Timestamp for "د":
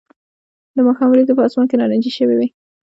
0.75-0.77